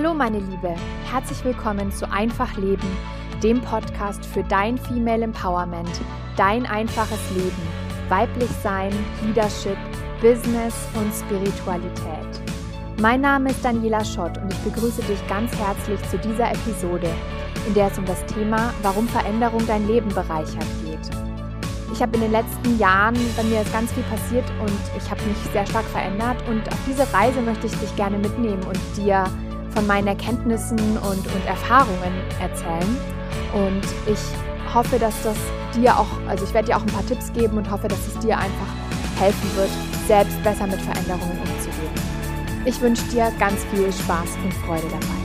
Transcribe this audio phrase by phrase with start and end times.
[0.00, 0.76] Hallo meine Liebe,
[1.10, 2.86] herzlich willkommen zu Einfach Leben,
[3.42, 5.90] dem Podcast für dein Female Empowerment,
[6.36, 7.62] dein einfaches Leben,
[8.08, 8.92] weiblich sein,
[9.26, 9.76] Leadership,
[10.20, 12.40] Business und Spiritualität.
[13.00, 17.10] Mein Name ist Daniela Schott und ich begrüße dich ganz herzlich zu dieser Episode,
[17.66, 21.10] in der es um das Thema Warum Veränderung dein Leben bereichert geht.
[21.92, 25.20] Ich habe in den letzten Jahren, bei mir ist ganz viel passiert und ich habe
[25.24, 29.24] mich sehr stark verändert und auf diese Reise möchte ich dich gerne mitnehmen und dir
[29.70, 32.96] von meinen Erkenntnissen und, und Erfahrungen erzählen.
[33.52, 35.36] Und ich hoffe, dass das
[35.74, 38.18] dir auch, also ich werde dir auch ein paar Tipps geben und hoffe, dass es
[38.18, 38.66] dir einfach
[39.18, 39.70] helfen wird,
[40.06, 42.08] selbst besser mit Veränderungen umzugehen.
[42.64, 45.18] Ich wünsche dir ganz viel Spaß und Freude dabei.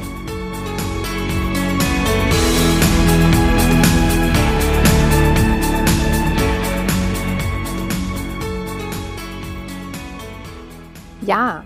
[11.25, 11.63] Ja,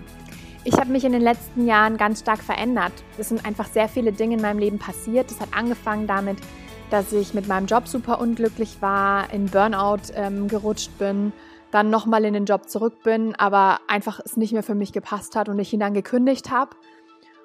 [0.68, 2.92] ich habe mich in den letzten Jahren ganz stark verändert.
[3.16, 5.30] Es sind einfach sehr viele Dinge in meinem Leben passiert.
[5.30, 6.36] Es hat angefangen damit,
[6.90, 11.32] dass ich mit meinem Job super unglücklich war, in Burnout ähm, gerutscht bin,
[11.70, 15.36] dann nochmal in den Job zurück bin, aber einfach es nicht mehr für mich gepasst
[15.36, 16.76] hat und ich ihn dann gekündigt habe.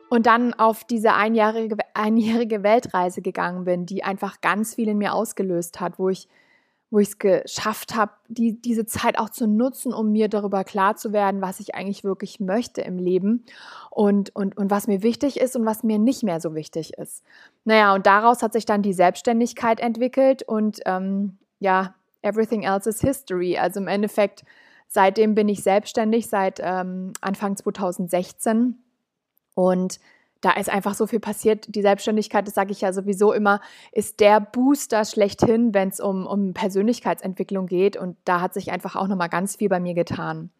[0.09, 5.13] Und dann auf diese einjährige, einjährige Weltreise gegangen bin, die einfach ganz viel in mir
[5.13, 6.27] ausgelöst hat, wo ich
[6.93, 10.95] wo ich es geschafft habe, die, diese Zeit auch zu nutzen, um mir darüber klar
[10.95, 13.45] zu werden, was ich eigentlich wirklich möchte im Leben
[13.89, 17.23] und, und, und was mir wichtig ist und was mir nicht mehr so wichtig ist.
[17.65, 23.01] Naja, und daraus hat sich dann die Selbstständigkeit entwickelt und ähm, ja, everything else is
[23.01, 23.57] history.
[23.57, 24.43] Also im Endeffekt,
[24.87, 28.77] seitdem bin ich selbstständig, seit ähm, Anfang 2016
[29.55, 29.99] und
[30.43, 31.73] da ist einfach so viel passiert.
[31.73, 33.61] Die Selbstständigkeit, das sage ich ja sowieso immer,
[33.93, 37.95] ist der Booster schlechthin, wenn es um, um Persönlichkeitsentwicklung geht.
[37.95, 40.51] Und da hat sich einfach auch nochmal ganz viel bei mir getan.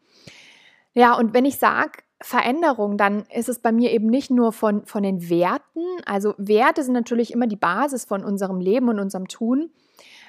[0.94, 4.86] Ja, und wenn ich sage Veränderung, dann ist es bei mir eben nicht nur von,
[4.86, 5.82] von den Werten.
[6.06, 9.70] Also Werte sind natürlich immer die Basis von unserem Leben und unserem Tun.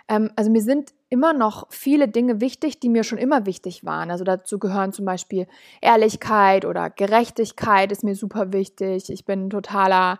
[0.09, 4.10] Ähm, also mir sind immer noch viele Dinge wichtig, die mir schon immer wichtig waren.
[4.10, 5.47] Also dazu gehören zum Beispiel
[5.81, 9.10] Ehrlichkeit oder Gerechtigkeit ist mir super wichtig.
[9.10, 10.19] Ich bin totaler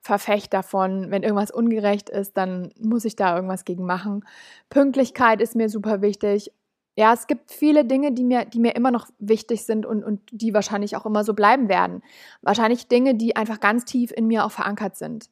[0.00, 4.24] Verfechter von, wenn irgendwas ungerecht ist, dann muss ich da irgendwas gegen machen.
[4.70, 6.52] Pünktlichkeit ist mir super wichtig.
[6.96, 10.20] Ja, es gibt viele Dinge, die mir, die mir immer noch wichtig sind und, und
[10.32, 12.02] die wahrscheinlich auch immer so bleiben werden.
[12.42, 15.28] Wahrscheinlich Dinge, die einfach ganz tief in mir auch verankert sind.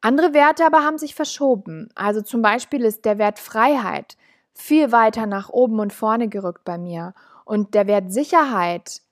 [0.00, 1.88] Andere Werte aber haben sich verschoben.
[1.94, 4.16] Also zum Beispiel ist der Wert Freiheit
[4.52, 7.14] viel weiter nach oben und vorne gerückt bei mir.
[7.44, 9.02] Und der Wert Sicherheit,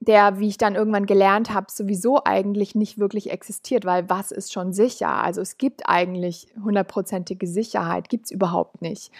[0.00, 4.52] der, wie ich dann irgendwann gelernt habe, sowieso eigentlich nicht wirklich existiert, weil was ist
[4.52, 5.08] schon sicher?
[5.08, 9.10] Also es gibt eigentlich hundertprozentige Sicherheit, gibt es überhaupt nicht.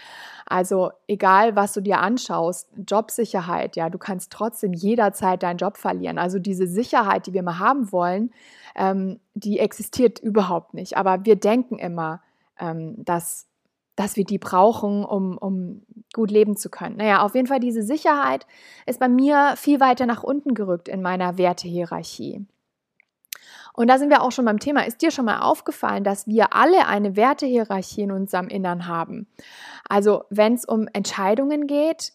[0.45, 6.19] Also egal, was du dir anschaust, Jobsicherheit, ja, du kannst trotzdem jederzeit deinen Job verlieren.
[6.19, 8.31] Also diese Sicherheit, die wir mal haben wollen,
[8.75, 10.97] ähm, die existiert überhaupt nicht.
[10.97, 12.21] Aber wir denken immer,
[12.59, 13.47] ähm, dass,
[13.95, 15.83] dass wir die brauchen, um, um
[16.13, 16.97] gut leben zu können.
[16.97, 18.45] Naja, auf jeden Fall diese Sicherheit
[18.85, 22.45] ist bei mir viel weiter nach unten gerückt in meiner Wertehierarchie.
[23.73, 24.85] Und da sind wir auch schon beim Thema.
[24.85, 29.27] Ist dir schon mal aufgefallen, dass wir alle eine Wertehierarchie in unserem Innern haben?
[29.87, 32.13] Also wenn es um Entscheidungen geht,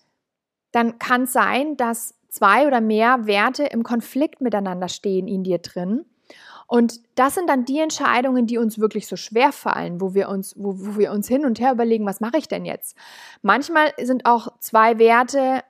[0.72, 5.58] dann kann es sein, dass zwei oder mehr Werte im Konflikt miteinander stehen in dir
[5.58, 6.06] drin.
[6.70, 10.54] Und das sind dann die Entscheidungen, die uns wirklich so schwer fallen, wo wir uns,
[10.56, 12.96] wo, wo wir uns hin und her überlegen, was mache ich denn jetzt?
[13.42, 15.64] Manchmal sind auch zwei Werte,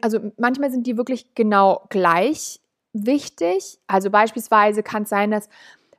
[0.00, 2.62] also manchmal sind die wirklich genau gleich
[2.94, 3.78] wichtig.
[3.88, 5.50] Also beispielsweise kann es sein, dass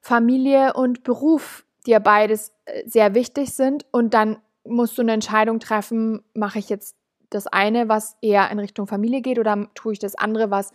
[0.02, 5.60] Familie und Beruf dir beides äh, sehr wichtig sind und dann musst du eine Entscheidung
[5.60, 6.96] treffen, mache ich jetzt
[7.30, 10.72] das eine, was eher in Richtung Familie geht oder tue ich das andere, was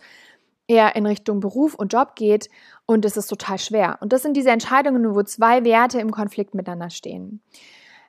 [0.67, 2.49] eher in Richtung Beruf und Job geht
[2.85, 3.97] und es ist total schwer.
[4.01, 7.41] Und das sind diese Entscheidungen, wo zwei Werte im Konflikt miteinander stehen.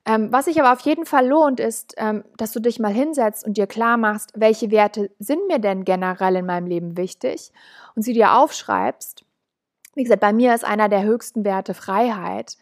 [0.07, 3.45] Ähm, was sich aber auf jeden Fall lohnt, ist, ähm, dass du dich mal hinsetzt
[3.45, 7.53] und dir klar machst, welche Werte sind mir denn generell in meinem Leben wichtig
[7.97, 9.25] und sie dir aufschreibst.
[9.95, 12.57] Wie gesagt, bei mir ist einer der höchsten Werte Freiheit.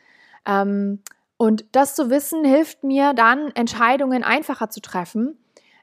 [0.47, 1.03] Ähm,
[1.37, 5.37] und das zu wissen, hilft mir dann, Entscheidungen einfacher zu treffen,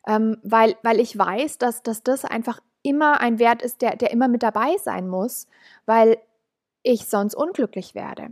[0.08, 4.12] ähm, weil, weil ich weiß, dass, dass das einfach immer ein Wert ist, der, der
[4.12, 5.48] immer mit dabei sein muss,
[5.86, 6.18] weil
[6.84, 8.30] ich sonst unglücklich werde.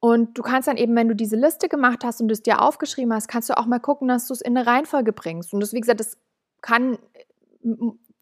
[0.00, 3.12] Und du kannst dann eben, wenn du diese Liste gemacht hast und es dir aufgeschrieben
[3.12, 5.52] hast, kannst du auch mal gucken, dass du es in eine Reihenfolge bringst.
[5.52, 6.16] Und das, wie gesagt, das
[6.60, 6.98] kann,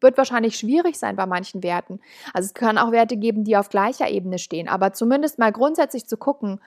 [0.01, 1.99] wird wahrscheinlich schwierig sein bei manchen Werten.
[2.33, 4.67] Also es kann auch Werte geben, die auf gleicher Ebene stehen.
[4.67, 6.59] Aber zumindest mal grundsätzlich zu gucken,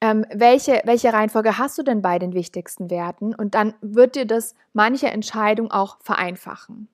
[0.00, 3.34] ähm, welche, welche Reihenfolge hast du denn bei den wichtigsten Werten?
[3.34, 6.88] Und dann wird dir das manche Entscheidung auch vereinfachen.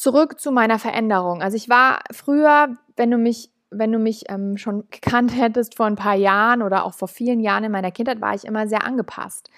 [0.00, 1.42] Zurück zu meiner Veränderung.
[1.42, 5.84] Also ich war früher, wenn du mich, wenn du mich ähm, schon gekannt hättest vor
[5.84, 8.86] ein paar Jahren oder auch vor vielen Jahren in meiner Kindheit, war ich immer sehr
[8.86, 9.50] angepasst.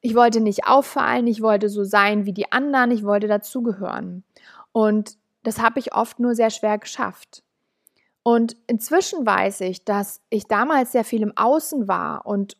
[0.00, 4.22] Ich wollte nicht auffallen, ich wollte so sein wie die anderen, ich wollte dazugehören.
[4.70, 7.42] Und das habe ich oft nur sehr schwer geschafft.
[8.22, 12.56] Und inzwischen weiß ich, dass ich damals sehr viel im Außen war und,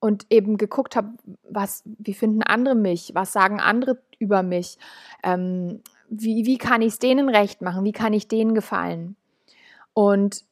[0.00, 1.14] und eben geguckt habe,
[1.48, 4.76] was, wie finden andere mich, was sagen andere über mich,
[5.22, 5.80] ähm,
[6.20, 9.16] wie, wie kann ich es denen recht machen, wie kann ich denen gefallen.
[9.92, 10.44] Und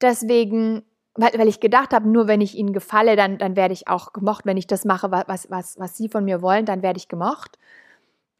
[0.00, 0.82] deswegen,
[1.14, 4.12] weil, weil ich gedacht habe, nur wenn ich ihnen gefalle, dann, dann werde ich auch
[4.12, 4.46] gemocht.
[4.46, 7.58] Wenn ich das mache, was, was, was sie von mir wollen, dann werde ich gemocht.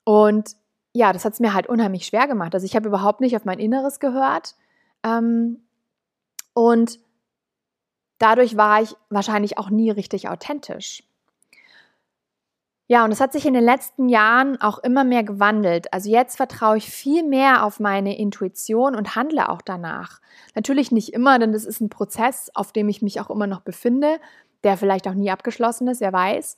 [0.04, 0.56] Und
[0.92, 2.54] ja, das hat es mir halt unheimlich schwer gemacht.
[2.54, 4.54] Also ich habe überhaupt nicht auf mein Inneres gehört.
[5.02, 5.60] Ähm,
[6.52, 7.00] und
[8.18, 11.02] dadurch war ich wahrscheinlich auch nie richtig authentisch.
[12.94, 15.92] Ja, und es hat sich in den letzten Jahren auch immer mehr gewandelt.
[15.92, 20.20] Also jetzt vertraue ich viel mehr auf meine Intuition und handle auch danach.
[20.54, 23.62] Natürlich nicht immer, denn das ist ein Prozess, auf dem ich mich auch immer noch
[23.62, 24.20] befinde,
[24.62, 26.56] der vielleicht auch nie abgeschlossen ist, wer weiß.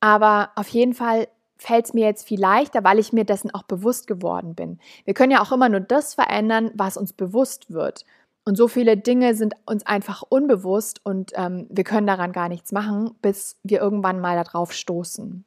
[0.00, 1.28] Aber auf jeden Fall
[1.58, 4.80] fällt es mir jetzt viel leichter, weil ich mir dessen auch bewusst geworden bin.
[5.04, 8.04] Wir können ja auch immer nur das verändern, was uns bewusst wird.
[8.44, 12.72] Und so viele Dinge sind uns einfach unbewusst und ähm, wir können daran gar nichts
[12.72, 15.44] machen, bis wir irgendwann mal darauf stoßen.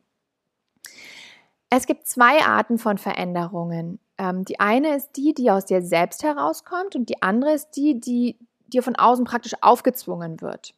[1.69, 3.99] Es gibt zwei Arten von Veränderungen.
[4.17, 7.99] Ähm, die eine ist die, die aus dir selbst herauskommt und die andere ist die,
[7.99, 8.37] die
[8.67, 10.73] dir von außen praktisch aufgezwungen wird.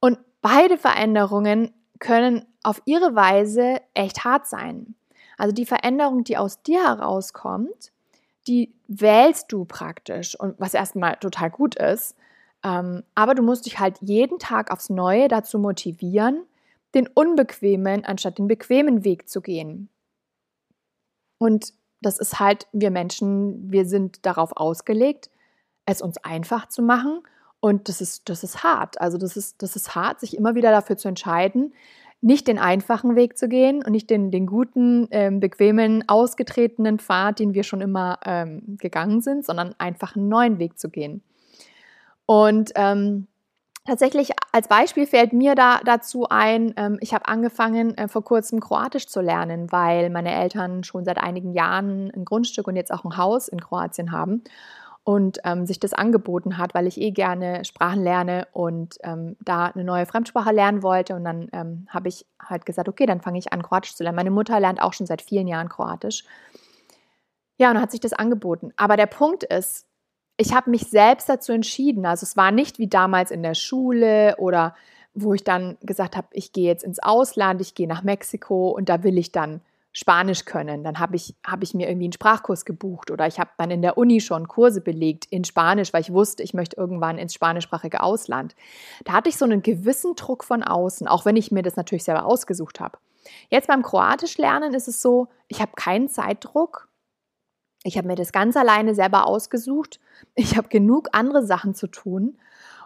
[0.00, 4.94] Und beide Veränderungen können auf ihre Weise echt hart sein.
[5.36, 7.92] Also die Veränderung, die aus dir herauskommt,
[8.46, 12.16] die wählst du praktisch und was erstmal total gut ist.
[12.64, 16.42] Ähm, aber du musst dich halt jeden Tag aufs Neue dazu motivieren,
[16.94, 19.88] den unbequemen anstatt den bequemen Weg zu gehen.
[21.38, 25.30] Und das ist halt, wir Menschen, wir sind darauf ausgelegt,
[25.86, 27.22] es uns einfach zu machen.
[27.60, 29.00] Und das ist, das ist hart.
[29.00, 31.72] Also das ist, das ist hart, sich immer wieder dafür zu entscheiden,
[32.20, 37.38] nicht den einfachen Weg zu gehen und nicht den, den guten, ähm, bequemen, ausgetretenen Pfad,
[37.38, 41.22] den wir schon immer ähm, gegangen sind, sondern einfach einen neuen Weg zu gehen.
[42.26, 43.28] Und ähm,
[43.88, 48.60] tatsächlich als Beispiel fällt mir da dazu ein, ähm, ich habe angefangen äh, vor kurzem
[48.60, 53.04] Kroatisch zu lernen, weil meine Eltern schon seit einigen Jahren ein Grundstück und jetzt auch
[53.04, 54.44] ein Haus in Kroatien haben
[55.04, 59.66] und ähm, sich das angeboten hat, weil ich eh gerne Sprachen lerne und ähm, da
[59.66, 61.14] eine neue Fremdsprache lernen wollte.
[61.14, 64.16] Und dann ähm, habe ich halt gesagt, okay, dann fange ich an, Kroatisch zu lernen.
[64.16, 66.24] Meine Mutter lernt auch schon seit vielen Jahren Kroatisch.
[67.56, 68.72] Ja, und dann hat sich das angeboten.
[68.76, 69.87] Aber der Punkt ist,
[70.38, 72.06] ich habe mich selbst dazu entschieden.
[72.06, 74.74] Also es war nicht wie damals in der Schule oder
[75.12, 78.88] wo ich dann gesagt habe, ich gehe jetzt ins Ausland, ich gehe nach Mexiko und
[78.88, 79.60] da will ich dann
[79.92, 80.84] Spanisch können.
[80.84, 83.82] Dann habe ich, hab ich mir irgendwie einen Sprachkurs gebucht oder ich habe dann in
[83.82, 88.00] der Uni schon Kurse belegt in Spanisch, weil ich wusste, ich möchte irgendwann ins spanischsprachige
[88.00, 88.54] Ausland.
[89.04, 92.04] Da hatte ich so einen gewissen Druck von außen, auch wenn ich mir das natürlich
[92.04, 92.98] selber ausgesucht habe.
[93.48, 96.87] Jetzt beim Kroatisch lernen ist es so, ich habe keinen Zeitdruck.
[97.84, 100.00] Ich habe mir das ganz alleine selber ausgesucht.
[100.34, 102.38] Ich habe genug andere Sachen zu tun.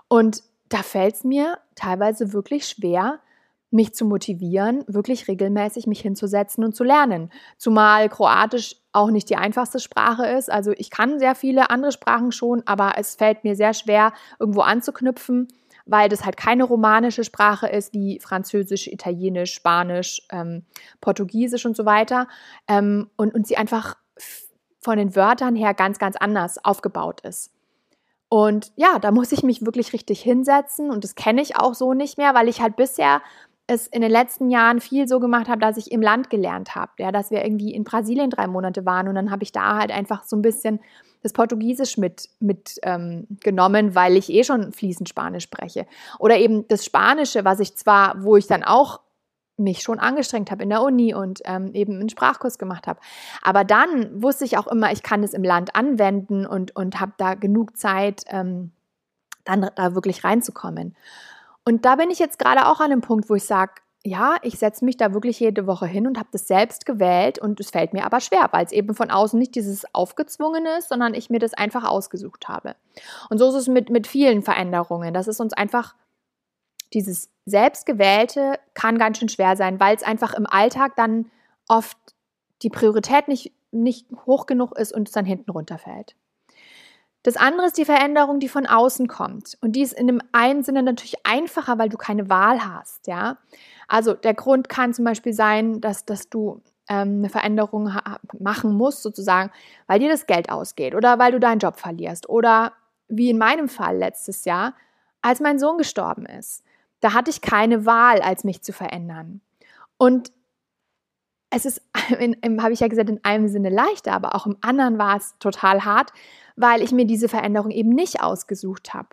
[0.09, 3.21] Und da fällt es mir teilweise wirklich schwer,
[3.73, 7.31] mich zu motivieren, wirklich regelmäßig mich hinzusetzen und zu lernen.
[7.56, 10.51] Zumal Kroatisch auch nicht die einfachste Sprache ist.
[10.51, 14.61] Also ich kann sehr viele andere Sprachen schon, aber es fällt mir sehr schwer, irgendwo
[14.61, 15.49] anzuknüpfen,
[15.87, 20.67] weil das halt keine romanische Sprache ist wie Französisch, Italienisch, Spanisch, ähm,
[21.01, 22.29] Portugiesisch und so weiter.
[22.69, 23.96] Ähm, und, und sie einfach
[24.82, 27.51] von den Wörtern her ganz, ganz anders aufgebaut ist.
[28.29, 31.93] Und ja, da muss ich mich wirklich richtig hinsetzen und das kenne ich auch so
[31.93, 33.20] nicht mehr, weil ich halt bisher
[33.67, 36.93] es in den letzten Jahren viel so gemacht habe, dass ich im Land gelernt habe.
[36.98, 39.91] Ja, dass wir irgendwie in Brasilien drei Monate waren und dann habe ich da halt
[39.91, 40.81] einfach so ein bisschen
[41.22, 45.86] das Portugiesisch mit, mit ähm, weil ich eh schon fließend Spanisch spreche.
[46.19, 49.01] Oder eben das Spanische, was ich zwar, wo ich dann auch
[49.56, 53.01] mich schon angestrengt habe in der Uni und ähm, eben einen Sprachkurs gemacht habe.
[53.43, 57.13] Aber dann wusste ich auch immer, ich kann es im Land anwenden und, und habe
[57.19, 58.73] da genug Zeit, ähm,
[59.44, 60.97] dann da wirklich reinzukommen.
[61.65, 64.59] Und da bin ich jetzt gerade auch an dem Punkt, wo ich sage, ja, ich
[64.59, 67.93] setze mich da wirklich jede Woche hin und habe das selbst gewählt und es fällt
[67.93, 71.39] mir aber schwer, weil es eben von außen nicht dieses aufgezwungene ist, sondern ich mir
[71.39, 72.75] das einfach ausgesucht habe.
[73.31, 75.15] Und so ist es mit, mit vielen Veränderungen.
[75.15, 75.94] Das ist uns einfach
[76.94, 81.31] dieses selbstgewählte kann ganz schön schwer sein, weil es einfach im Alltag dann
[81.69, 81.96] oft
[82.63, 86.15] die Priorität nicht, nicht hoch genug ist und es dann hinten runterfällt.
[87.25, 89.56] Das andere ist die Veränderung, die von außen kommt.
[89.61, 93.39] Und die ist in dem einen Sinne natürlich einfacher, weil du keine Wahl hast, ja.
[93.87, 97.93] Also der Grund kann zum Beispiel sein, dass, dass du ähm, eine Veränderung
[98.41, 99.53] machen musst, sozusagen,
[99.87, 102.72] weil dir das Geld ausgeht oder weil du deinen Job verlierst oder
[103.08, 104.75] wie in meinem Fall letztes Jahr,
[105.20, 106.65] als mein Sohn gestorben ist.
[107.03, 109.43] Da hatte ich keine Wahl, als mich zu verändern.
[109.99, 110.32] Und
[111.51, 115.19] es ist, habe ich ja gesagt, in einem Sinne leichter, aber auch im anderen war
[115.19, 116.13] es total hart,
[116.56, 119.09] weil ich mir diese Veränderung eben nicht ausgesucht habe.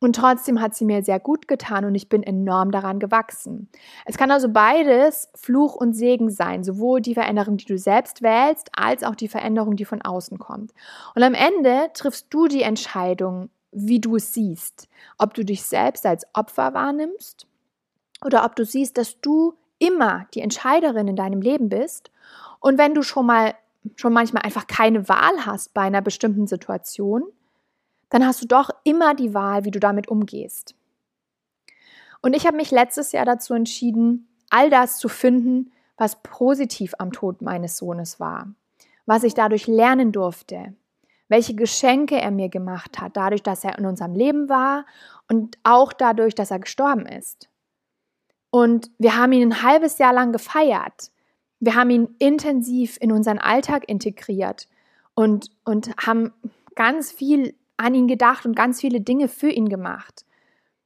[0.00, 3.68] Und trotzdem hat sie mir sehr gut getan und ich bin enorm daran gewachsen.
[4.04, 8.70] Es kann also beides Fluch und Segen sein, sowohl die Veränderung, die du selbst wählst,
[8.76, 10.72] als auch die Veränderung, die von außen kommt.
[11.16, 14.88] Und am Ende triffst du die Entscheidung, wie du es siehst.
[15.18, 17.46] Ob du dich selbst als Opfer wahrnimmst
[18.24, 22.10] oder ob du siehst, dass du immer die Entscheiderin in deinem Leben bist.
[22.60, 23.54] Und wenn du schon mal,
[23.96, 27.22] schon manchmal einfach keine Wahl hast bei einer bestimmten Situation,
[28.10, 30.74] dann hast du doch immer die Wahl, wie du damit umgehst.
[32.20, 37.12] Und ich habe mich letztes Jahr dazu entschieden, all das zu finden, was positiv am
[37.12, 38.48] Tod meines Sohnes war,
[39.06, 40.74] was ich dadurch lernen durfte,
[41.28, 44.86] welche Geschenke er mir gemacht hat, dadurch, dass er in unserem Leben war
[45.28, 47.48] und auch dadurch, dass er gestorben ist.
[48.50, 51.10] Und wir haben ihn ein halbes Jahr lang gefeiert.
[51.60, 54.68] Wir haben ihn intensiv in unseren Alltag integriert
[55.14, 56.32] und, und haben
[56.74, 60.24] ganz viel an ihn gedacht und ganz viele Dinge für ihn gemacht.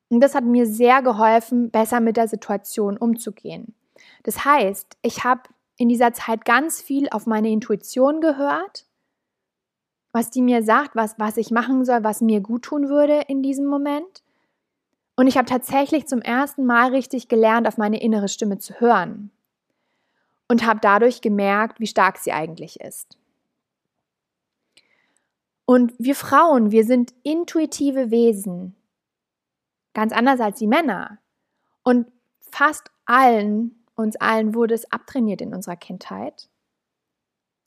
[0.08, 3.74] Und das hat mir sehr geholfen, besser mit der Situation umzugehen.
[4.24, 5.42] Das heißt, ich habe
[5.76, 8.84] in dieser Zeit ganz viel auf meine Intuition gehört,
[10.12, 13.42] was die mir sagt, was, was ich machen soll, was mir gut tun würde in
[13.42, 14.22] diesem Moment.
[15.16, 19.30] Und ich habe tatsächlich zum ersten Mal richtig gelernt, auf meine innere Stimme zu hören.
[20.48, 23.16] Und habe dadurch gemerkt, wie stark sie eigentlich ist.
[25.64, 28.74] Und wir Frauen, wir sind intuitive Wesen.
[29.94, 31.18] Ganz anders als die Männer.
[31.82, 36.50] Und fast allen, uns allen wurde es abtrainiert in unserer Kindheit.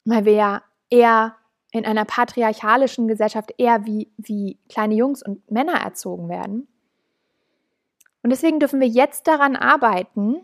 [0.03, 1.35] Weil wir ja eher
[1.75, 6.70] in einer patriarchalischen Gesellschaft eher wie, wie kleine Jungs und Männer erzogen werden.
[8.24, 10.38] Und deswegen dürfen wir jetzt daran arbeiten,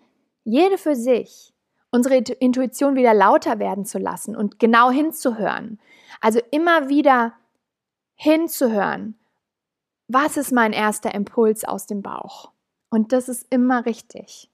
[0.44, 1.54] jede für sich,
[1.90, 5.80] unsere Intuition wieder lauter werden zu lassen und genau hinzuhören.
[6.20, 7.34] Also immer wieder
[8.16, 9.18] hinzuhören.
[10.10, 12.52] Was ist mein erster Impuls aus dem Bauch?
[12.90, 14.51] Und das ist immer richtig.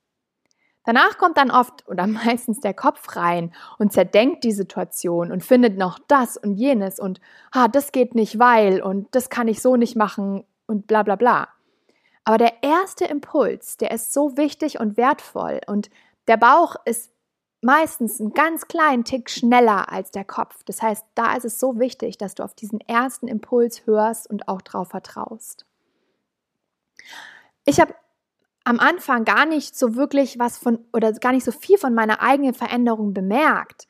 [0.88, 5.78] Danach kommt dann oft oder meistens der Kopf rein und zerdenkt die Situation und findet
[5.78, 7.20] noch das und jenes und
[7.52, 11.18] ah, das geht nicht, weil und das kann ich so nicht machen und bla bla
[11.18, 11.50] bla.
[12.24, 15.90] Aber der erste Impuls, der ist so wichtig und wertvoll und
[16.30, 17.12] der Bauch ist
[17.62, 20.64] meistens einen ganz kleinen Tick schneller als der Kopf.
[20.64, 24.48] Das heißt, da ist es so wichtig, dass du auf diesen ersten Impuls hörst und
[24.48, 25.66] auch darauf vertraust.
[27.66, 27.94] Ich habe
[28.68, 32.22] am Anfang gar nicht so wirklich was von oder gar nicht so viel von meiner
[32.22, 33.88] eigenen Veränderung bemerkt.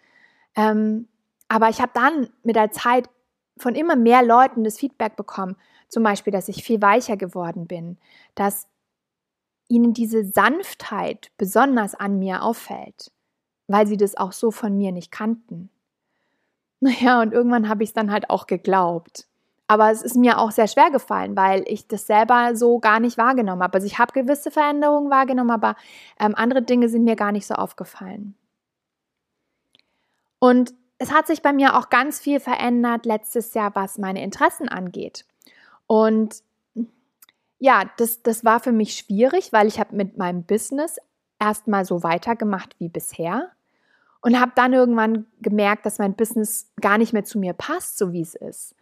[0.56, 1.08] Ähm,
[1.48, 3.10] aber ich habe dann mit der Zeit
[3.58, 5.56] von immer mehr Leuten das Feedback bekommen,
[5.88, 7.98] zum Beispiel, dass ich viel weicher geworden bin,
[8.36, 8.68] dass
[9.68, 13.12] ihnen diese Sanftheit besonders an mir auffällt
[13.68, 15.70] weil sie das auch so von mir nicht kannten.
[16.80, 19.27] Naja, und irgendwann habe ich es dann halt auch geglaubt.
[19.68, 23.18] Aber es ist mir auch sehr schwer gefallen, weil ich das selber so gar nicht
[23.18, 23.76] wahrgenommen habe.
[23.76, 25.76] Also ich habe gewisse Veränderungen wahrgenommen, aber
[26.20, 28.36] ähm, andere Dinge sind mir gar nicht so aufgefallen.
[30.40, 34.70] Und es hat sich bei mir auch ganz viel verändert letztes Jahr, was meine Interessen
[34.70, 35.26] angeht.
[35.86, 36.44] Und
[37.60, 40.98] ja, das, das war für mich schwierig, weil ich habe mit meinem Business
[41.40, 43.52] erstmal so weitergemacht wie bisher
[44.22, 48.14] und habe dann irgendwann gemerkt, dass mein Business gar nicht mehr zu mir passt, so
[48.14, 48.76] wie es ist.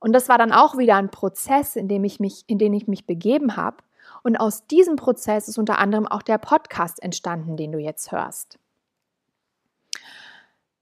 [0.00, 2.86] Und das war dann auch wieder ein Prozess, in dem ich mich, in den ich
[2.86, 3.78] mich begeben habe.
[4.22, 8.58] Und aus diesem Prozess ist unter anderem auch der Podcast entstanden, den du jetzt hörst.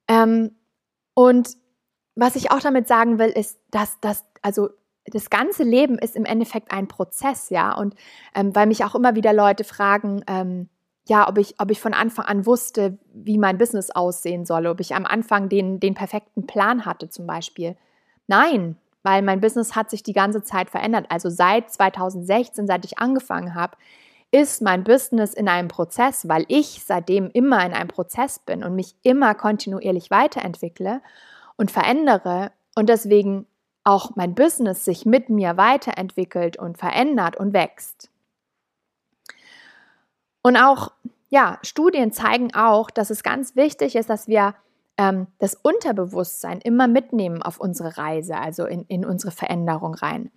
[0.09, 0.55] Ähm,
[1.15, 1.57] und
[2.15, 4.71] was ich auch damit sagen will, ist, dass das, also
[5.07, 7.75] das ganze Leben ist im Endeffekt ein Prozess, ja.
[7.75, 7.95] Und
[8.35, 10.69] ähm, weil mich auch immer wieder Leute fragen, ähm,
[11.09, 14.81] ja, ob ich, ob ich von Anfang an wusste, wie mein Business aussehen soll, ob
[14.81, 17.77] ich am Anfang den, den perfekten Plan hatte zum Beispiel.
[18.27, 21.07] Nein, weil mein Business hat sich die ganze Zeit verändert.
[21.11, 23.77] Also seit 2016, seit ich angefangen habe,
[24.33, 28.75] ist mein Business in einem Prozess, weil ich seitdem immer in einem Prozess bin und
[28.75, 31.03] mich immer kontinuierlich weiterentwickle
[31.57, 33.47] und verändere und deswegen
[33.85, 38.11] auch mein Business sich mit mir weiterentwickelt und verändert und wächst.
[40.43, 40.91] Und auch,
[41.29, 44.57] ja, Studien zeigen auch, dass es ganz wichtig ist, dass wir
[44.99, 50.31] ähm, das Unterbewusstsein immer mitnehmen auf unsere Reise, also in, in unsere Veränderung rein.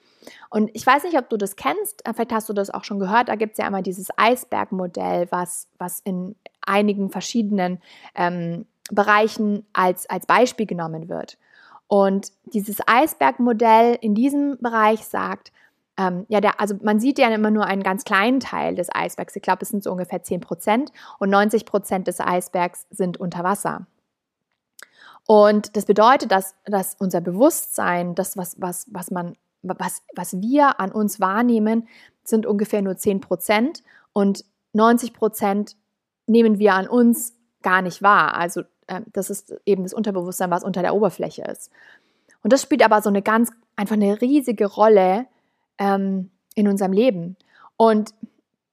[0.49, 2.99] Und ich weiß nicht, ob du das kennst, äh, vielleicht hast du das auch schon
[2.99, 7.81] gehört, da gibt es ja immer dieses Eisbergmodell, was, was in einigen verschiedenen
[8.15, 11.37] ähm, Bereichen als, als Beispiel genommen wird.
[11.87, 15.51] Und dieses Eisbergmodell in diesem Bereich sagt,
[15.97, 19.35] ähm, ja, der, also man sieht ja immer nur einen ganz kleinen Teil des Eisbergs.
[19.35, 23.43] Ich glaube, es sind so ungefähr 10 Prozent und 90 Prozent des Eisbergs sind unter
[23.43, 23.87] Wasser.
[25.31, 30.79] Und das bedeutet, dass, dass unser Bewusstsein, das, was, was, was, man, was, was wir
[30.79, 31.88] an uns wahrnehmen,
[32.24, 34.43] sind ungefähr nur 10 Prozent und
[34.74, 35.75] 90 Prozent
[36.25, 38.38] nehmen wir an uns gar nicht wahr.
[38.38, 41.69] Also äh, das ist eben das Unterbewusstsein, was unter der Oberfläche ist.
[42.41, 45.27] Und das spielt aber so eine ganz, einfach eine riesige Rolle
[45.77, 47.38] ähm, in unserem Leben.
[47.77, 48.15] Und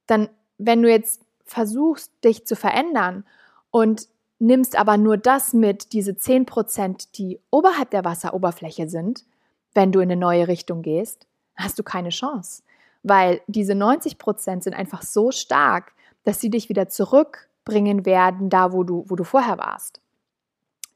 [0.07, 3.25] dann, wenn du jetzt versuchst, dich zu verändern
[3.69, 4.07] und
[4.39, 9.25] nimmst aber nur das mit, diese 10 Prozent, die oberhalb der Wasseroberfläche sind,
[9.73, 12.63] wenn du in eine neue Richtung gehst, hast du keine Chance.
[13.03, 18.73] Weil diese 90 Prozent sind einfach so stark, dass sie dich wieder zurückbringen werden, da
[18.73, 20.01] wo du, wo du vorher warst.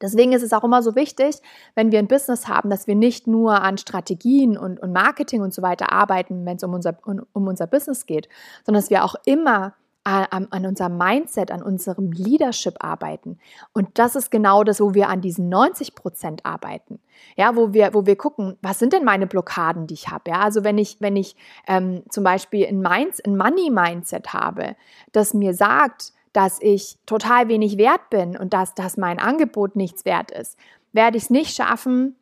[0.01, 1.37] Deswegen ist es auch immer so wichtig,
[1.75, 5.53] wenn wir ein Business haben, dass wir nicht nur an Strategien und, und Marketing und
[5.53, 8.27] so weiter arbeiten, wenn es um unser, um, um unser Business geht,
[8.65, 13.39] sondern dass wir auch immer an, an unserem Mindset, an unserem Leadership arbeiten.
[13.73, 16.99] Und das ist genau das, wo wir an diesen 90 Prozent arbeiten.
[17.35, 20.31] Ja, wo wir, wo wir gucken, was sind denn meine Blockaden, die ich habe?
[20.31, 21.35] Ja, also wenn ich, wenn ich
[21.67, 24.75] ähm, zum Beispiel ein, Minds, ein Money-Mindset habe,
[25.11, 30.05] das mir sagt, dass ich total wenig wert bin und dass, dass mein Angebot nichts
[30.05, 30.57] wert ist,
[30.93, 32.15] werde ich es nicht schaffen,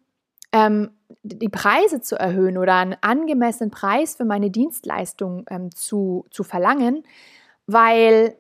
[0.51, 0.91] ähm,
[1.24, 7.03] die Preise zu erhöhen oder einen angemessenen Preis für meine Dienstleistung ähm, zu, zu verlangen,
[7.71, 8.35] weil,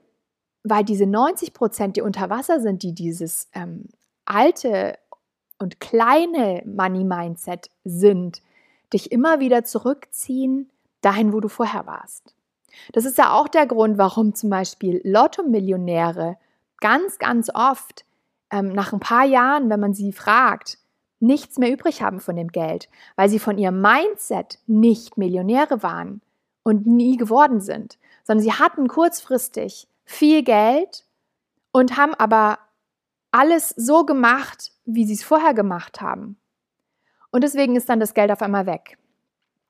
[0.63, 3.85] weil diese 90 Prozent, die unter Wasser sind, die dieses ähm,
[4.25, 4.97] alte
[5.59, 8.41] und kleine Money-Mindset sind,
[8.91, 10.69] dich immer wieder zurückziehen
[11.01, 12.35] dahin, wo du vorher warst.
[12.93, 16.37] Das ist ja auch der Grund, warum zum Beispiel Lotto-Millionäre
[16.79, 18.05] ganz, ganz oft
[18.51, 20.79] ähm, nach ein paar Jahren, wenn man sie fragt,
[21.19, 26.21] nichts mehr übrig haben von dem Geld, weil sie von ihrem Mindset nicht Millionäre waren
[26.63, 27.99] und nie geworden sind,
[28.29, 31.03] sondern sie hatten kurzfristig viel Geld
[31.71, 32.59] und haben aber
[33.31, 36.37] alles so gemacht, wie sie es vorher gemacht haben.
[37.31, 38.99] Und deswegen ist dann das Geld auf einmal weg.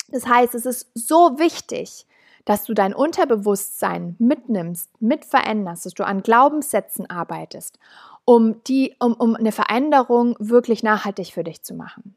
[0.10, 2.06] Das heißt, es ist so wichtig,
[2.44, 7.80] dass du dein Unterbewusstsein mitnimmst, mitveränderst, dass du an Glaubenssätzen arbeitest,
[8.26, 12.14] um, die, um, um eine Veränderung wirklich nachhaltig für dich zu machen.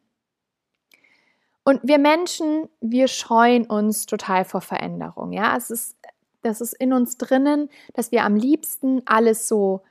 [1.65, 5.33] Und wir Menschen, wir scheuen uns total vor Veränderung.
[5.33, 5.97] Ja, es ist,
[6.43, 9.83] das ist in uns drinnen, dass wir am liebsten alles so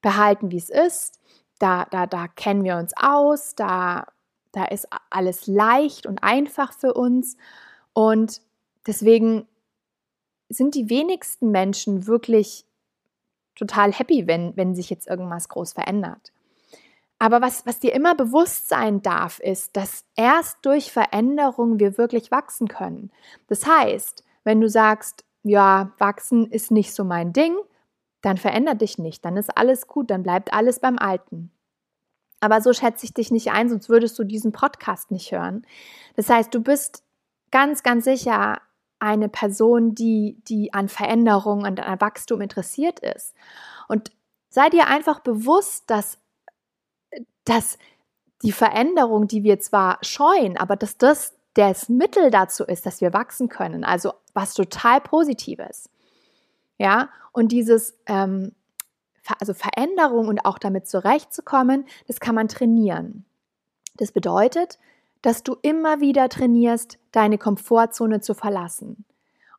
[0.00, 1.20] behalten, wie es ist.
[1.58, 4.06] Da, da, da kennen wir uns aus, da,
[4.52, 7.36] da ist alles leicht und einfach für uns.
[7.92, 8.40] Und
[8.86, 9.46] deswegen
[10.48, 12.64] sind die wenigsten Menschen wirklich
[13.56, 16.32] total happy, wenn, wenn sich jetzt irgendwas groß verändert.
[17.18, 22.30] Aber was, was dir immer bewusst sein darf, ist, dass erst durch Veränderung wir wirklich
[22.30, 23.10] wachsen können.
[23.48, 27.56] Das heißt, wenn du sagst, ja, wachsen ist nicht so mein Ding,
[28.22, 31.50] dann veränder dich nicht, dann ist alles gut, dann bleibt alles beim Alten.
[32.40, 35.66] Aber so schätze ich dich nicht ein, sonst würdest du diesen Podcast nicht hören.
[36.14, 37.02] Das heißt, du bist
[37.50, 38.60] ganz, ganz sicher
[39.00, 43.34] eine Person, die, die an Veränderung und an Wachstum interessiert ist.
[43.88, 44.10] Und
[44.50, 46.18] sei dir einfach bewusst, dass,
[47.44, 47.78] dass
[48.42, 53.12] die Veränderung, die wir zwar scheuen, aber dass das das Mittel dazu ist, dass wir
[53.12, 53.84] wachsen können.
[53.84, 55.90] Also was total Positives.
[56.78, 58.52] Ja, und dieses, ähm,
[59.40, 63.24] also Veränderung und auch damit zurechtzukommen, das kann man trainieren.
[63.96, 64.78] Das bedeutet,
[65.22, 69.04] dass du immer wieder trainierst, deine Komfortzone zu verlassen.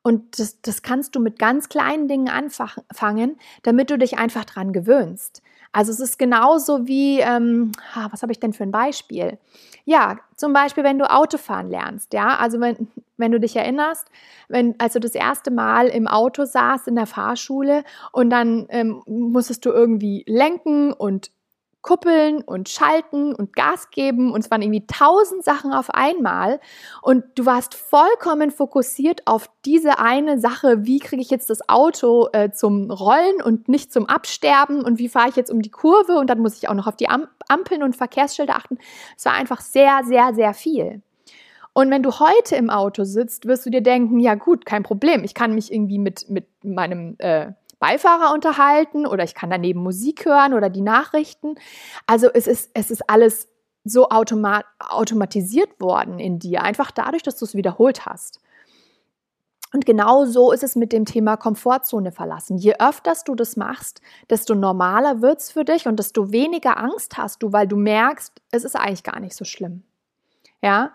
[0.01, 4.71] Und das, das kannst du mit ganz kleinen Dingen anfangen, damit du dich einfach dran
[4.71, 5.41] gewöhnst.
[5.71, 7.71] Also es ist genauso wie, ähm,
[8.09, 9.37] was habe ich denn für ein Beispiel?
[9.85, 14.07] Ja, zum Beispiel, wenn du Autofahren lernst, ja, also wenn, wenn du dich erinnerst,
[14.47, 19.03] wenn, als du das erste Mal im Auto saßt in der Fahrschule und dann ähm,
[19.05, 21.31] musstest du irgendwie lenken und
[21.81, 24.31] kuppeln und schalten und Gas geben.
[24.31, 26.59] Und es waren irgendwie tausend Sachen auf einmal.
[27.01, 32.27] Und du warst vollkommen fokussiert auf diese eine Sache, wie kriege ich jetzt das Auto
[32.33, 34.83] äh, zum Rollen und nicht zum Absterben?
[34.83, 36.17] Und wie fahre ich jetzt um die Kurve?
[36.17, 38.77] Und dann muss ich auch noch auf die Ampeln und Verkehrsschilder achten.
[39.17, 41.01] Es war einfach sehr, sehr, sehr viel.
[41.73, 45.23] Und wenn du heute im Auto sitzt, wirst du dir denken, ja gut, kein Problem,
[45.23, 50.25] ich kann mich irgendwie mit, mit meinem äh, Beifahrer unterhalten oder ich kann daneben Musik
[50.25, 51.55] hören oder die Nachrichten.
[52.05, 53.47] Also es ist, es ist alles
[53.83, 58.39] so automat automatisiert worden in dir, einfach dadurch, dass du es wiederholt hast.
[59.71, 62.57] Und genau so ist es mit dem Thema Komfortzone verlassen.
[62.57, 67.17] Je öfter du das machst, desto normaler wird es für dich und desto weniger Angst
[67.17, 69.83] hast du, weil du merkst, es ist eigentlich gar nicht so schlimm.
[70.61, 70.93] Ja?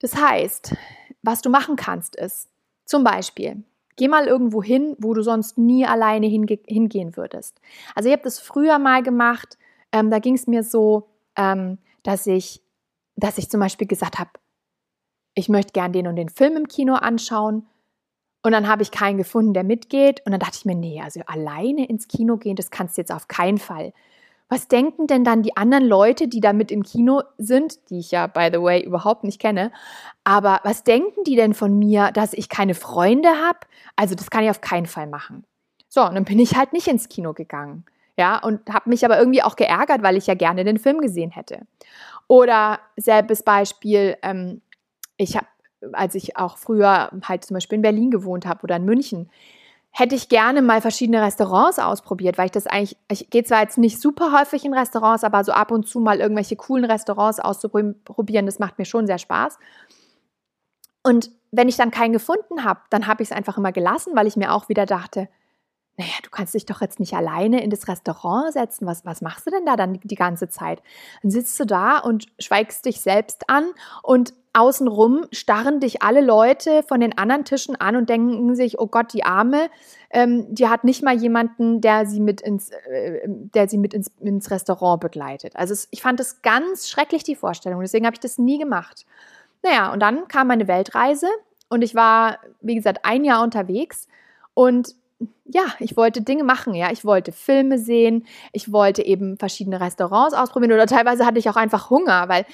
[0.00, 0.76] Das heißt,
[1.22, 2.48] was du machen kannst, ist
[2.84, 3.64] zum Beispiel,
[3.98, 7.60] geh mal irgendwo hin, wo du sonst nie alleine hinge hingehen würdest.
[7.94, 9.58] Also ich habe das früher mal gemacht,
[9.92, 12.62] ähm, da ging es mir so, ähm, dass ich,
[13.16, 14.30] dass ich zum Beispiel gesagt habe,
[15.34, 17.66] ich möchte gern den und den Film im Kino anschauen
[18.42, 20.22] und dann habe ich keinen gefunden, der mitgeht.
[20.24, 23.12] Und dann dachte ich mir, nee, also alleine ins Kino gehen, das kannst du jetzt
[23.12, 23.92] auf keinen Fall.
[24.48, 28.10] Was denken denn dann die anderen Leute, die da mit im Kino sind, die ich
[28.10, 29.70] ja, by the way, überhaupt nicht kenne?
[30.24, 33.60] Aber was denken die denn von mir, dass ich keine Freunde habe?
[33.96, 35.44] Also das kann ich auf keinen Fall machen.
[35.88, 37.84] So, und dann bin ich halt nicht ins Kino gegangen.
[38.16, 41.30] Ja, und habe mich aber irgendwie auch geärgert, weil ich ja gerne den Film gesehen
[41.30, 41.66] hätte.
[42.26, 44.60] Oder selbes Beispiel, ähm,
[45.16, 45.46] ich habe
[45.92, 49.30] als ich auch früher halt zum Beispiel in Berlin gewohnt habe oder in München,
[49.98, 53.78] hätte ich gerne mal verschiedene Restaurants ausprobiert, weil ich das eigentlich, ich gehe zwar jetzt
[53.78, 58.46] nicht super häufig in Restaurants, aber so ab und zu mal irgendwelche coolen Restaurants auszuprobieren,
[58.46, 59.58] das macht mir schon sehr Spaß.
[61.02, 64.28] Und wenn ich dann keinen gefunden habe, dann habe ich es einfach immer gelassen, weil
[64.28, 65.28] ich mir auch wieder dachte,
[65.96, 68.86] naja, du kannst dich doch jetzt nicht alleine in das Restaurant setzen.
[68.86, 70.80] Was, was machst du denn da dann die ganze Zeit?
[71.22, 73.72] Dann sitzt du da und schweigst dich selbst an
[74.04, 78.86] und außenrum starren dich alle Leute von den anderen Tischen an und denken sich, oh
[78.86, 79.70] Gott, die Arme,
[80.10, 84.10] ähm, die hat nicht mal jemanden, der sie mit ins, äh, der sie mit ins,
[84.20, 85.54] ins Restaurant begleitet.
[85.56, 87.80] Also es, ich fand das ganz schrecklich, die Vorstellung.
[87.80, 89.06] Deswegen habe ich das nie gemacht.
[89.62, 91.28] Naja, und dann kam meine Weltreise
[91.68, 94.08] und ich war, wie gesagt, ein Jahr unterwegs
[94.54, 94.94] und
[95.44, 96.92] ja, ich wollte Dinge machen, ja.
[96.92, 101.56] Ich wollte Filme sehen, ich wollte eben verschiedene Restaurants ausprobieren oder teilweise hatte ich auch
[101.56, 102.44] einfach Hunger, weil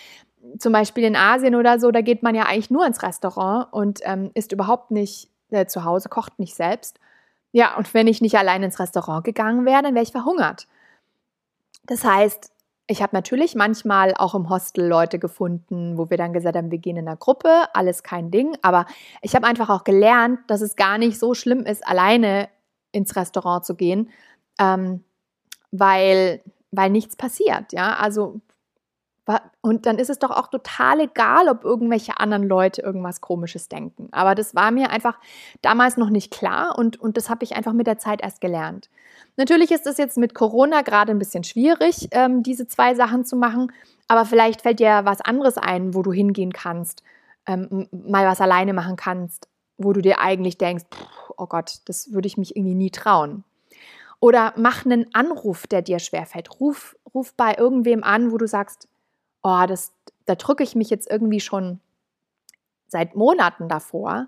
[0.59, 4.01] zum Beispiel in Asien oder so, da geht man ja eigentlich nur ins Restaurant und
[4.05, 6.99] ähm, isst überhaupt nicht äh, zu Hause, kocht nicht selbst.
[7.53, 10.67] Ja, und wenn ich nicht allein ins Restaurant gegangen wäre, dann wäre ich verhungert.
[11.87, 12.51] Das heißt,
[12.87, 16.79] ich habe natürlich manchmal auch im Hostel Leute gefunden, wo wir dann gesagt haben, wir
[16.79, 18.57] gehen in einer Gruppe, alles kein Ding.
[18.63, 18.87] Aber
[19.23, 22.49] ich habe einfach auch gelernt, dass es gar nicht so schlimm ist, alleine
[22.93, 24.11] ins Restaurant zu gehen,
[24.59, 25.03] ähm,
[25.71, 27.73] weil, weil nichts passiert.
[27.73, 28.41] Ja, also
[29.63, 34.09] und dann ist es doch auch total egal, ob irgendwelche anderen Leute irgendwas Komisches denken.
[34.13, 35.19] Aber das war mir einfach
[35.63, 38.91] damals noch nicht klar und, und das habe ich einfach mit der Zeit erst gelernt.
[39.37, 43.37] Natürlich ist es jetzt mit Corona gerade ein bisschen schwierig, ähm, diese zwei Sachen zu
[43.37, 43.73] machen,
[44.09, 47.03] aber vielleicht fällt dir was anderes ein, wo du hingehen kannst,
[47.47, 52.13] ähm, mal was alleine machen kannst, wo du dir eigentlich denkst, pff, oh Gott, das
[52.13, 53.45] würde ich mich irgendwie nie trauen.
[54.21, 56.61] Oder mach einen Anruf, der dir schwerfällt.
[56.61, 58.89] Ruf, ruf bei irgendwem an, wo du sagst,
[59.45, 59.93] oh, das,
[60.25, 61.79] da drücke ich mich jetzt irgendwie schon
[62.89, 64.27] seit Monaten davor.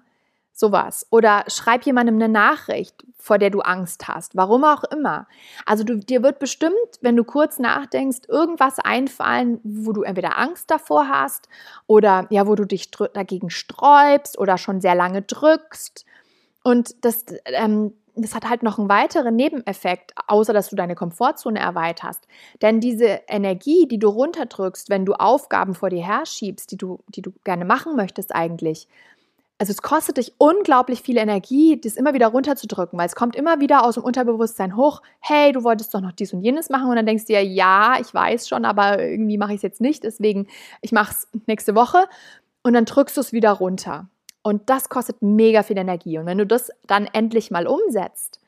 [0.52, 1.07] Sowas.
[1.11, 4.37] Oder schreib jemandem eine Nachricht, vor der du Angst hast.
[4.37, 5.26] Warum auch immer.
[5.66, 10.70] Also du, dir wird bestimmt, wenn du kurz nachdenkst, irgendwas einfallen, wo du entweder Angst
[10.70, 11.50] davor hast
[11.87, 16.07] oder ja, wo du dich dagegen sträubst oder schon sehr lange drückst.
[16.64, 21.59] Und das, ähm, das hat halt noch einen weiteren Nebeneffekt, außer dass du deine Komfortzone
[21.59, 22.26] erweiterst.
[22.62, 27.22] Denn diese Energie, die du runterdrückst, wenn du Aufgaben vor dir herschiebst, die du, die
[27.22, 28.88] du gerne machen möchtest eigentlich,
[29.59, 33.59] also es kostet dich unglaublich viel Energie, das immer wieder runterzudrücken, weil es kommt immer
[33.59, 36.96] wieder aus dem Unterbewusstsein hoch, hey, du wolltest doch noch dies und jenes machen und
[36.96, 40.05] dann denkst du dir, ja, ich weiß schon, aber irgendwie mache ich es jetzt nicht,
[40.05, 40.46] deswegen
[40.83, 42.05] ich mache es nächste Woche
[42.62, 44.09] und dann drückst du es wieder runter.
[44.46, 46.18] Und das kostet mega viel Energie.
[46.18, 48.38] Und wenn du das dann endlich mal umsetzt,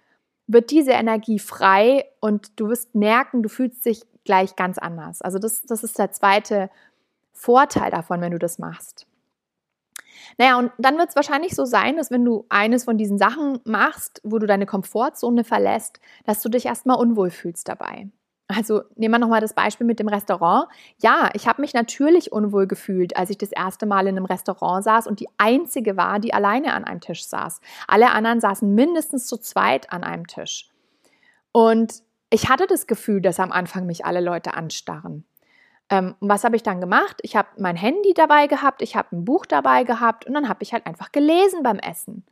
[0.46, 5.22] wird diese Energie frei und du wirst merken, du fühlst dich gleich ganz anders.
[5.22, 6.70] Also das, das ist der zweite
[7.32, 9.08] Vorteil davon, wenn du das machst.
[10.38, 13.58] Naja, und dann wird es wahrscheinlich so sein, dass wenn du eines von diesen Sachen
[13.64, 18.08] machst, wo du deine Komfortzone verlässt, dass du dich erstmal unwohl fühlst dabei.
[18.48, 20.68] Also nehmen wir nochmal das Beispiel mit dem Restaurant.
[21.02, 24.82] Ja, ich habe mich natürlich unwohl gefühlt, als ich das erste Mal in einem Restaurant
[24.82, 27.60] saß und die einzige war, die alleine an einem Tisch saß.
[27.86, 30.70] Alle anderen saßen mindestens zu zweit an einem Tisch.
[31.52, 35.24] Und ich hatte das Gefühl, dass am Anfang mich alle Leute anstarren.
[35.90, 37.18] Ähm, was habe ich dann gemacht?
[37.22, 40.62] Ich habe mein Handy dabei gehabt, ich habe ein Buch dabei gehabt und dann habe
[40.62, 42.24] ich halt einfach gelesen beim Essen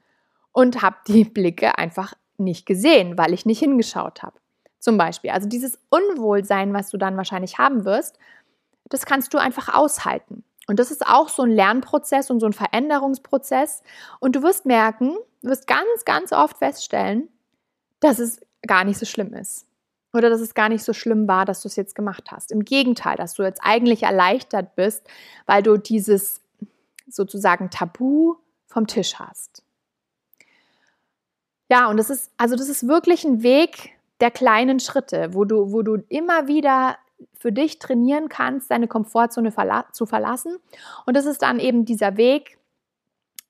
[0.53, 4.39] und habe die Blicke einfach nicht gesehen, weil ich nicht hingeschaut habe.
[4.87, 5.31] Zum Beispiel.
[5.31, 8.21] Also dieses Unwohlsein, was du dann wahrscheinlich haben wirst,
[8.85, 10.45] das kannst du einfach aushalten.
[10.69, 13.83] Und das ist auch so ein Lernprozess und so ein Veränderungsprozess.
[14.21, 17.29] Und du wirst merken, du wirst ganz, ganz oft feststellen,
[17.99, 19.67] dass es gar nicht so schlimm ist.
[20.13, 22.53] Oder dass es gar nicht so schlimm war, dass du es jetzt gemacht hast.
[22.53, 25.05] Im Gegenteil, dass du jetzt eigentlich erleichtert bist,
[25.47, 26.43] weil du dieses
[27.09, 28.37] sozusagen Tabu
[28.69, 29.65] vom Tisch hast.
[31.69, 35.73] Ja, und das ist, also das ist wirklich ein Weg der kleinen Schritte, wo du,
[35.73, 36.97] wo du immer wieder
[37.35, 40.57] für dich trainieren kannst, deine Komfortzone verla zu verlassen.
[41.07, 42.59] Und das ist dann eben dieser Weg,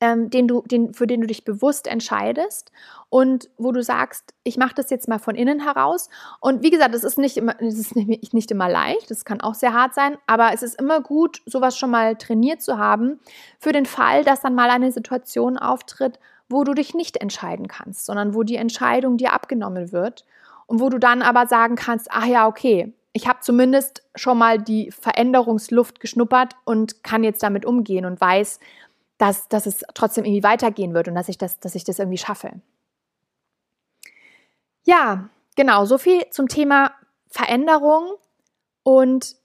[0.00, 2.70] ähm, den du, den, für den du dich bewusst entscheidest
[3.08, 6.10] und wo du sagst, ich mache das jetzt mal von innen heraus.
[6.40, 9.40] Und wie gesagt, es ist nicht immer, es ist nicht, nicht immer leicht, das kann
[9.40, 13.20] auch sehr hart sein, aber es ist immer gut, sowas schon mal trainiert zu haben,
[13.58, 18.04] für den Fall, dass dann mal eine Situation auftritt, wo du dich nicht entscheiden kannst,
[18.06, 20.24] sondern wo die Entscheidung dir abgenommen wird
[20.66, 24.58] und wo du dann aber sagen kannst, ach ja, okay, ich habe zumindest schon mal
[24.58, 28.60] die Veränderungsluft geschnuppert und kann jetzt damit umgehen und weiß,
[29.18, 32.18] dass, dass es trotzdem irgendwie weitergehen wird und dass ich das, dass ich das irgendwie
[32.18, 32.60] schaffe.
[34.84, 36.92] Ja, genau, so viel zum Thema
[37.28, 38.16] Veränderung
[38.82, 39.36] und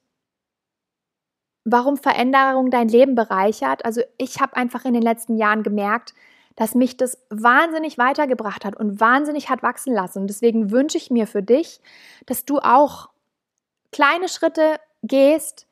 [1.63, 3.85] warum Veränderung dein Leben bereichert.
[3.85, 6.13] Also ich habe einfach in den letzten Jahren gemerkt,
[6.55, 10.19] dass mich das wahnsinnig weitergebracht hat und wahnsinnig hat wachsen lassen.
[10.19, 11.79] Und deswegen wünsche ich mir für dich,
[12.25, 13.09] dass du auch
[13.91, 15.67] kleine Schritte gehst,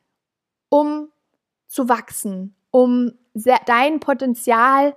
[0.69, 1.09] um
[1.67, 3.13] zu wachsen, um
[3.65, 4.95] dein Potenzial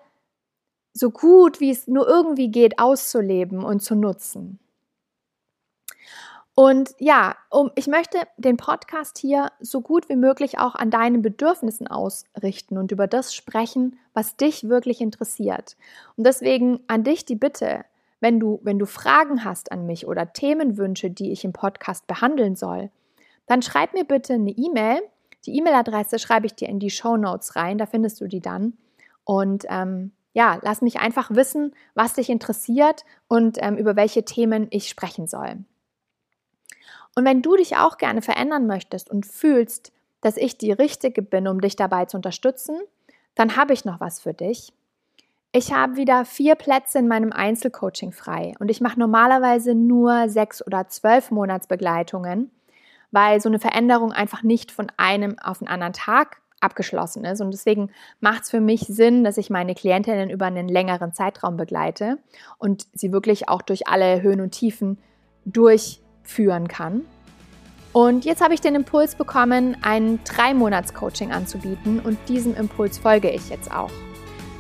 [0.95, 4.59] so gut wie es nur irgendwie geht auszuleben und zu nutzen.
[6.54, 11.22] Und ja, um, ich möchte den Podcast hier so gut wie möglich auch an deinen
[11.22, 15.76] Bedürfnissen ausrichten und über das sprechen, was dich wirklich interessiert.
[16.16, 17.84] Und deswegen an dich die Bitte,
[18.20, 22.54] wenn du, wenn du Fragen hast an mich oder Themenwünsche, die ich im Podcast behandeln
[22.54, 22.90] soll,
[23.46, 25.00] dann schreib mir bitte eine E-Mail
[25.46, 28.74] die E-Mail-Adresse schreibe ich dir in die Show Notes rein, da findest du die dann.
[29.24, 34.68] Und ähm, ja, lass mich einfach wissen, was dich interessiert und ähm, über welche Themen
[34.70, 35.64] ich sprechen soll.
[37.14, 41.48] Und wenn du dich auch gerne verändern möchtest und fühlst, dass ich die Richtige bin,
[41.48, 42.77] um dich dabei zu unterstützen,
[43.35, 44.72] dann habe ich noch was für dich.
[45.53, 50.66] Ich habe wieder vier Plätze in meinem Einzelcoaching frei und ich mache normalerweise nur sechs
[50.66, 52.51] oder zwölf Monatsbegleitungen
[53.12, 57.40] weil so eine Veränderung einfach nicht von einem auf den anderen Tag abgeschlossen ist.
[57.40, 61.57] Und deswegen macht es für mich Sinn, dass ich meine Klientinnen über einen längeren Zeitraum
[61.57, 62.18] begleite
[62.59, 64.98] und sie wirklich auch durch alle Höhen und Tiefen
[66.33, 67.03] durchführen kann.
[67.92, 73.51] Und jetzt habe ich den Impuls bekommen, ein Drei-Monats-Coaching anzubieten und diesem Impuls folge ich
[73.51, 73.90] jetzt auch.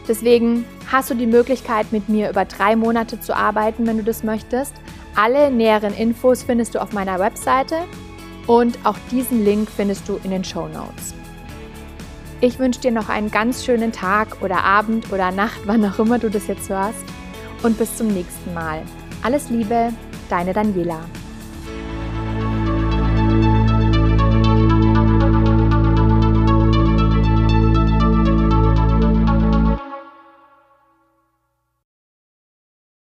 [0.06, 4.22] Deswegen hast du die Möglichkeit, mit mir über drei Monate zu arbeiten, wenn du das
[4.22, 4.74] möchtest.
[5.14, 7.76] Alle näheren Infos findest du auf meiner Webseite
[8.46, 11.14] und auch diesen Link findest du in den Show Notes.
[12.40, 16.18] Ich wünsche dir noch einen ganz schönen Tag oder Abend oder Nacht, wann auch immer
[16.18, 17.04] du das jetzt hörst.
[17.62, 18.82] Und bis zum nächsten Mal.
[19.22, 19.90] Alles Liebe,
[20.28, 20.98] deine Daniela.